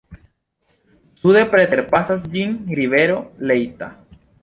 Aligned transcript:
Sude 1.19 1.45
preterpasas 1.53 2.27
ĝin 2.35 2.59
rivero 2.83 3.23
Leitha. 3.49 3.97